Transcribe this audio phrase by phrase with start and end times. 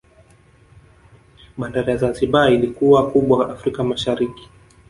[1.57, 4.49] Bandari ya Zanzibar ilikuwa kubwa Afrika Mashariki